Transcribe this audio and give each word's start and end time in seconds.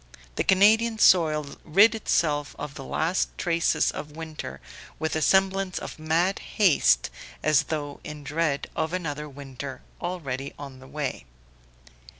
The 0.35 0.43
Canadian 0.43 0.97
soil 0.97 1.45
rid 1.63 1.93
itself 1.93 2.55
of 2.57 2.73
the 2.73 2.83
last 2.83 3.29
traces 3.37 3.91
of 3.91 4.15
winter 4.15 4.59
with 4.97 5.15
a 5.15 5.21
semblance 5.21 5.77
of 5.77 5.99
mad 5.99 6.39
haste, 6.39 7.11
as 7.43 7.61
though 7.65 7.99
in 8.03 8.23
dread 8.23 8.65
of 8.75 8.93
another 8.93 9.29
winter 9.29 9.83
already 10.01 10.55
on 10.57 10.79
the 10.79 10.87
way. 10.87 11.25